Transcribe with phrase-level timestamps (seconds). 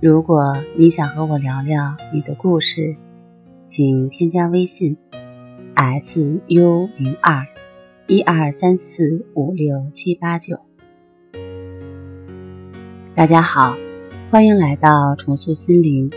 [0.00, 2.96] 如果你想和我聊聊你的故事，
[3.68, 4.96] 请添加微信
[5.74, 7.46] s u 零二
[8.06, 10.58] 一二三四五六七八九。
[13.14, 13.76] 大家好，
[14.30, 16.10] 欢迎来到重塑心灵，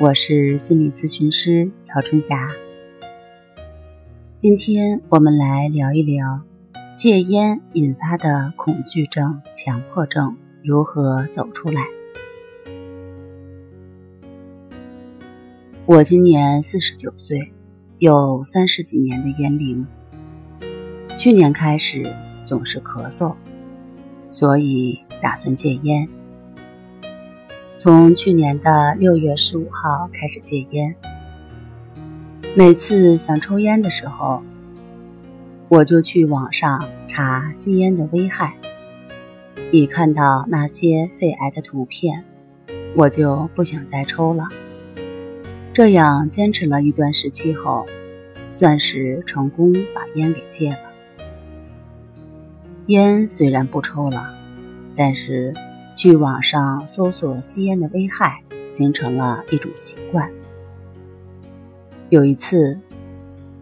[0.00, 2.48] 我是心理咨询师曹春霞。
[4.38, 6.40] 今天我们来聊一聊
[6.96, 11.97] 戒烟引发的恐惧症、强迫症如何走出来。
[15.88, 17.50] 我今年四十九岁，
[17.96, 19.86] 有三十几年的烟龄。
[21.16, 22.14] 去年开始
[22.44, 23.34] 总是咳嗽，
[24.28, 26.06] 所以打算戒烟。
[27.78, 30.94] 从去年的六月十五号开始戒烟。
[32.54, 34.42] 每次想抽烟的时候，
[35.70, 38.52] 我就去网上查吸烟的危害。
[39.72, 42.24] 一看到那些肺癌的图片，
[42.94, 44.48] 我就不想再抽了。
[45.78, 47.86] 这样坚持了一段时期后，
[48.50, 50.78] 算是成功把烟给戒了。
[52.86, 54.34] 烟虽然不抽了，
[54.96, 55.54] 但是
[55.94, 60.28] 去网上搜索吸烟的危害，形成了一种习惯。
[62.08, 62.80] 有一次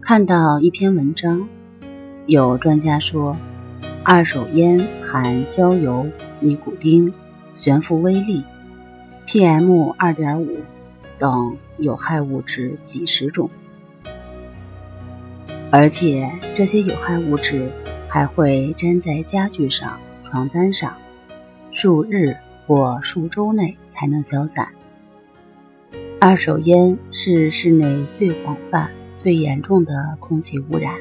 [0.01, 1.47] 看到一篇文章，
[2.25, 3.37] 有专家说，
[4.03, 6.07] 二手烟含焦油、
[6.39, 7.13] 尼古丁、
[7.53, 8.43] 悬浮微粒、
[9.27, 10.57] PM 二点五
[11.17, 11.57] 等。
[11.79, 13.51] 有害物质几十种，
[15.69, 17.71] 而且这些有害物质
[18.09, 20.97] 还会粘在家具上、床单上，
[21.71, 24.67] 数日或数周内才能消散。
[26.19, 30.95] 二手烟是室内最广泛、最严重的空气污染，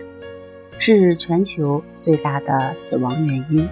[0.79, 3.67] 是全球最大的死亡原因。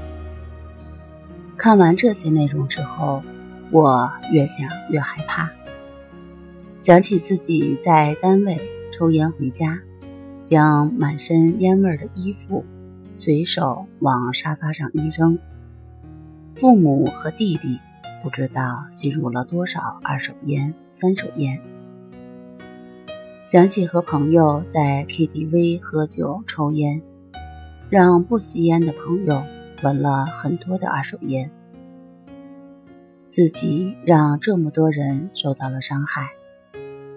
[1.59, 3.23] 看完这些内容之后，
[3.71, 5.51] 我越想越害怕。
[6.85, 8.61] 想起自己在单位
[8.93, 9.81] 抽烟回家，
[10.45, 12.63] 将满身烟味的衣服
[13.17, 15.39] 随手往沙发上一扔，
[16.57, 17.79] 父母和弟弟
[18.23, 21.59] 不知道吸入了多少二手烟、三手烟。
[23.47, 27.01] 想起和朋友在 KTV 喝酒抽烟，
[27.89, 29.43] 让不吸烟的朋友
[29.83, 31.51] 闻了很多的二手烟，
[33.27, 36.29] 自己让这么多人受到了伤害。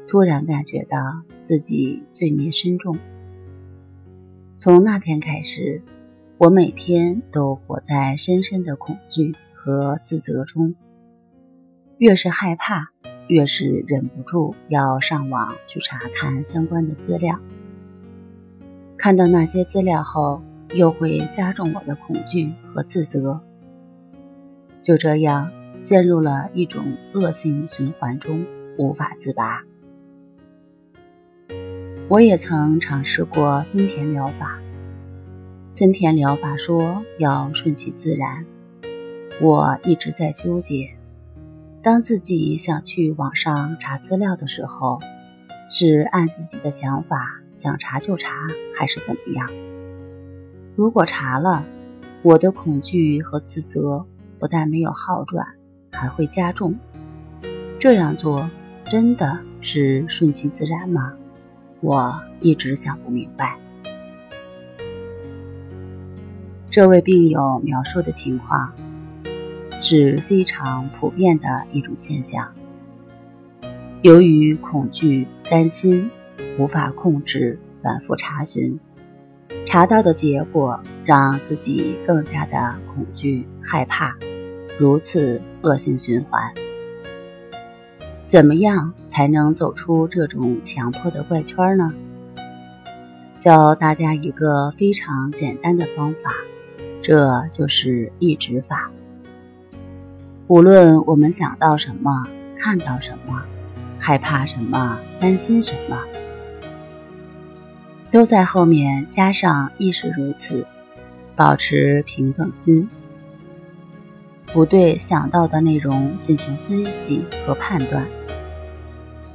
[0.07, 0.97] 突然感觉到
[1.41, 2.97] 自己罪孽深重。
[4.57, 5.81] 从那天开始，
[6.37, 10.75] 我每天都活在深深的恐惧和自责中。
[11.97, 12.89] 越是害怕，
[13.27, 17.39] 越是忍不住要上网去查看相关的资料。
[18.97, 20.41] 看到那些资料后，
[20.73, 23.41] 又会加重我的恐惧和自责。
[24.81, 25.51] 就这样
[25.83, 28.45] 陷入了一种恶性循环中，
[28.77, 29.63] 无法自拔。
[32.09, 34.57] 我也曾尝试过森田疗法。
[35.73, 38.45] 森田疗法说要顺其自然，
[39.41, 40.89] 我一直在纠结。
[41.83, 45.01] 当自己想去网上查资料的时候，
[45.69, 48.31] 是按自己的想法想查就查，
[48.79, 49.49] 还是怎么样？
[50.77, 51.65] 如果查了，
[52.21, 54.05] 我的恐惧和自责
[54.39, 55.45] 不但没有好转，
[55.91, 56.73] 还会加重。
[57.79, 58.49] 这样做
[58.85, 61.13] 真的是顺其自然吗？
[61.79, 63.55] 我一直想不明白，
[66.71, 68.73] 这位病友描述的情况
[69.81, 72.51] 是非常普遍的一种现象。
[74.01, 76.09] 由于恐惧、担心，
[76.57, 78.79] 无法控制，反复查询，
[79.65, 84.15] 查到的结果让自己更加的恐惧、害怕，
[84.79, 86.51] 如此恶性循环。
[88.27, 91.93] 怎么样才能走出这种强迫的怪圈呢？
[93.39, 96.33] 教大家一个非常简单的方法，
[97.01, 98.91] 这就是抑制法。
[100.47, 102.27] 无论我们想到什么、
[102.57, 103.41] 看到什么、
[103.97, 105.97] 害怕什么、担心什么，
[108.11, 110.65] 都在后面加上“亦是如此”，
[111.35, 112.89] 保持平等心。
[114.53, 118.07] 不对想到的内容进行分析和判断，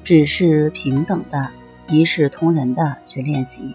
[0.03, 1.49] 只是平等的、
[1.89, 3.75] 一视同仁的去练习。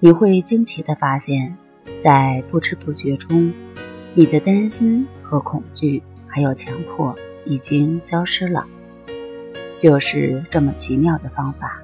[0.00, 1.56] 你会惊奇的发现，
[2.02, 3.52] 在不知不觉中，
[4.14, 7.14] 你的担心和恐惧还有强迫
[7.44, 8.64] 已经消失了。
[9.76, 11.80] 就是这么奇妙的方法，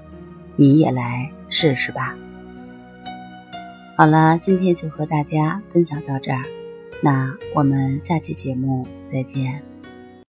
[0.57, 2.17] 你也来试试吧。
[3.97, 6.43] 好了，今天就和大家分享到这儿，
[7.05, 9.74] 那我们下期节目再见。